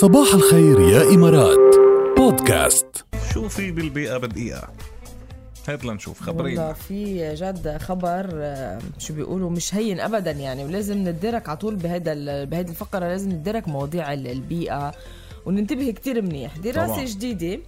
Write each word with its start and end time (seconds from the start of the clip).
صباح 0.00 0.34
الخير 0.34 0.80
يا 0.80 1.02
إمارات. 1.14 1.58
بودكاست. 2.16 3.04
شو 3.34 3.48
في 3.48 3.70
بالبيئة 3.70 4.16
بدقيقة 4.16 4.68
هات 5.68 5.84
لنشوف 5.84 6.20
والله 6.28 6.32
خبرينا 6.42 6.72
في 6.72 7.34
جد 7.34 7.76
خبر 7.80 8.28
آه، 8.34 8.78
شو 8.98 9.14
بيقولوا 9.14 9.50
مش 9.50 9.74
هين 9.74 10.00
ابدا 10.00 10.30
يعني 10.30 10.64
ولازم 10.64 10.98
ندرك 10.98 11.48
على 11.48 11.56
طول 11.58 11.74
بهيدا 11.76 12.12
ال- 12.12 12.46
بهيدي 12.46 12.70
الفقرة 12.70 12.98
لازم 13.08 13.30
ندرك 13.32 13.68
مواضيع 13.68 14.12
ال- 14.12 14.26
البيئة 14.26 14.92
وننتبه 15.46 15.90
كتير 15.90 16.22
منيح. 16.22 16.58
دراسة 16.58 16.92
طبعاً. 16.94 17.04
جديدة 17.04 17.62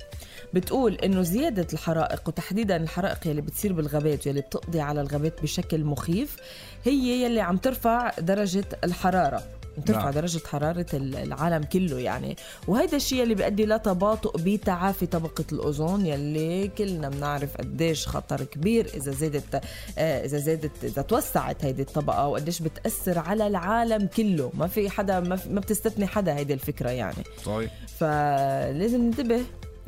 بتقول 0.55 0.95
إنه 0.95 1.23
زيادة 1.23 1.67
الحرائق 1.73 2.29
وتحديدا 2.29 2.77
الحرائق 2.77 3.27
يلي 3.27 3.41
بتصير 3.41 3.73
بالغابات 3.73 4.27
يلي 4.27 4.41
بتقضي 4.41 4.81
على 4.81 5.01
الغابات 5.01 5.43
بشكل 5.43 5.85
مخيف 5.85 6.37
هي 6.85 7.23
يلي 7.25 7.41
عم 7.41 7.57
ترفع 7.57 8.11
درجة 8.19 8.65
الحرارة. 8.85 9.43
عم 9.79 9.83
ترفع 9.83 10.01
نعم. 10.03 10.11
درجة 10.11 10.41
حرارة 10.47 10.87
ال- 10.95 11.17
العالم 11.17 11.65
كله 11.65 11.99
يعني. 11.99 12.37
وهيدا 12.69 12.97
الشيء 12.97 13.23
اللي 13.23 13.35
بيؤدي 13.35 13.67
لتباطؤ 13.67 14.37
بتعافي 14.39 15.07
طبقة 15.07 15.45
الأوزون 15.53 16.07
يلي 16.07 16.69
كلنا 16.69 17.09
بنعرف 17.09 17.57
قديش 17.57 18.09
خطر 18.09 18.45
كبير 18.45 18.87
إذا 18.95 19.13
زادت 19.13 19.55
آه، 19.99 20.25
إذا 20.25 20.39
زادت 20.39 20.71
إذا 20.85 21.03
توسعت 21.03 21.65
هيدي 21.65 21.83
الطبقة 21.83 22.27
وقديش 22.29 22.63
بتأثر 22.63 23.19
على 23.19 23.47
العالم 23.47 24.07
كله. 24.07 24.51
ما 24.55 24.67
في 24.67 24.91
حدا 24.91 25.21
ما, 25.21 25.37
في 25.37 25.49
ما 25.51 25.61
بتستثني 25.61 26.07
حدا 26.07 26.35
هيدي 26.37 26.55
الفكرة 26.55 26.91
يعني. 26.91 27.25
صحيح 27.45 27.73
فلازم 27.99 29.01
ننتبه 29.03 29.41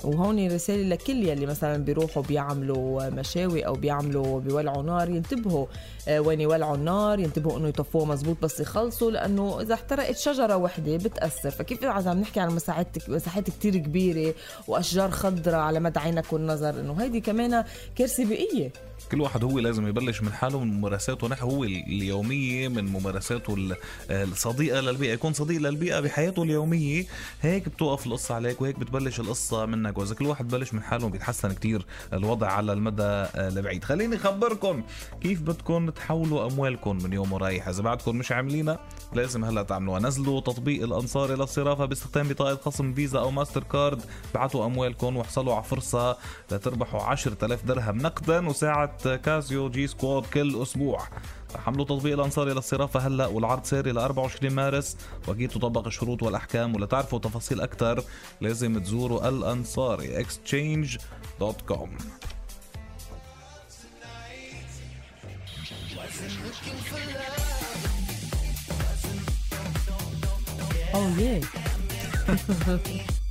وهون 0.05 0.47
رسالة 0.53 0.83
لكل 0.89 1.29
يلي 1.29 1.47
مثلا 1.47 1.77
بيروحوا 1.77 2.23
بيعملوا 2.23 3.11
مشاوي 3.11 3.66
أو 3.66 3.73
بيعملوا 3.73 4.41
بيولعوا 4.41 4.83
نار 4.83 5.09
ينتبهوا 5.11 5.67
آه، 6.09 6.20
وين 6.20 6.41
يولعوا 6.41 6.77
النار 6.77 7.20
ينتبهوا 7.20 7.59
إنه 7.59 7.69
يطفوها 7.69 8.05
مزبوط 8.05 8.37
بس 8.43 8.61
يخلصوا 8.61 9.11
لأنه 9.11 9.61
إذا 9.61 9.75
احترقت 9.75 10.17
شجرة 10.19 10.57
وحدة 10.57 10.97
بتأثر. 10.97 11.51
فكيف 11.51 11.84
إذا 11.84 12.11
عم 12.11 12.20
نحكي 12.20 12.41
عن 12.41 12.51
مساحات 12.55 13.09
مساحات 13.09 13.51
كثير 13.51 13.77
كبيرة 13.77 14.34
وأشجار 14.69 15.11
خضراء 15.11 15.61
على 15.61 15.80
مدى 15.80 15.98
عينك 16.01 16.33
والنظر 16.33 16.70
إنه 16.81 16.92
هيدي 17.03 17.20
كمان 17.20 17.64
كارثة 17.97 18.25
بيئية. 18.25 18.73
كل 19.12 19.20
واحد 19.20 19.45
هو 19.45 19.58
لازم 19.58 19.89
يبلش 19.89 20.23
من 20.23 20.33
حاله 20.33 20.58
من 20.61 20.67
ممارساته. 20.73 21.29
نحو 21.29 21.51
هو 21.51 21.64
اليومية 21.64 22.69
من 22.69 22.84
ممارساته 22.84 23.55
ال- 23.55 23.77
الصديقة 24.11 24.81
للبيئة. 24.81 25.12
يكون 25.12 25.33
صديق 25.33 25.61
للبيئة 25.61 26.01
بحياته 26.01 26.42
اليومية 26.42 27.05
هيك 27.42 27.69
بتوقف 27.69 28.06
القصة 28.06 28.34
عليك 28.34 28.61
وهيك 28.61 28.79
بتبلش 28.79 29.20
القصة 29.20 29.67
منك 29.67 29.83
وإذا 29.96 30.14
كل 30.14 30.27
واحد 30.27 30.48
بلش 30.48 30.74
من 30.74 30.82
حاله 30.82 31.08
بيتحسن 31.08 31.52
كتير 31.52 31.86
الوضع 32.12 32.48
على 32.48 32.72
المدى 32.72 33.02
البعيد. 33.34 33.84
خليني 33.84 34.16
أخبركم 34.16 34.82
كيف 35.20 35.42
بدكم 35.42 35.90
تحولوا 35.90 36.46
أموالكم 36.46 36.98
من 37.04 37.12
يوم 37.12 37.32
ورايح. 37.32 37.68
إذا 37.68 37.82
بعدكم 37.82 38.16
مش 38.16 38.32
عاملينها 38.32 38.78
لازم 39.12 39.44
هلأ 39.44 39.62
تعملوها. 39.62 40.00
نزلوا 40.00 40.40
تطبيق 40.40 40.82
الأنصاري 40.82 41.34
للصرافة 41.34 41.84
باستخدام 41.84 42.28
بطاقة 42.28 42.56
خصم 42.56 42.94
فيزا 42.94 43.18
أو 43.18 43.30
ماستر 43.30 43.62
كارد. 43.62 44.02
بعتوا 44.34 44.66
أموالكم 44.66 45.16
واحصلوا 45.16 45.55
على 45.55 45.64
فرصة 45.64 46.16
لتربحوا 46.52 47.02
10000 47.02 47.64
درهم 47.64 47.96
نقدا 47.98 48.48
وساعة 48.48 49.16
كازيو 49.16 49.70
G-Squad 49.70 50.27
كل 50.27 50.62
أسبوع. 50.62 51.00
حملوا 51.58 51.84
تطبيق 51.84 52.14
الأنصاري 52.14 52.52
للصرافة 52.55 53.00
هلأ 53.00 53.27
والعرض 53.27 53.64
ساري 53.64 53.92
ل 53.92 53.98
24 53.98 54.52
مارس 54.52 54.97
وأكيد 55.28 55.50
تطبق 55.50 55.86
الشروط 55.86 56.22
والأحكام 56.22 56.74
ولتعرفوا 56.74 57.19
تفاصيل 57.19 57.61
أكثر 57.61 58.05
لازم 58.41 58.78
تزوروا 58.78 59.28
الأنصاري 59.28 60.24
exchange.com 60.24 61.88
اوه 70.94 71.20
ياه 71.20 71.41